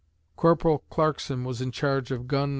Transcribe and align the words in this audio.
Corporal 0.35 0.79
Clarkson 0.89 1.43
was 1.43 1.61
in 1.61 1.69
charge 1.71 2.09
of 2.09 2.27
gun 2.27 2.49
No. 2.49 2.49